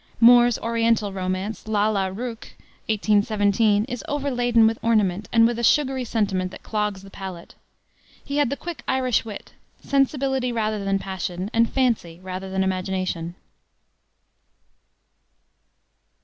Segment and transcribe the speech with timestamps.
[0.19, 2.55] Moore's Oriental romance, Lalla Rookh,
[2.89, 7.53] 1817, is overladen with ornament and with a sugary sentiment that clogs the palate.
[8.25, 13.35] He had the quick Irish wit, sensibility rather than passion, and fancy rather than imagination.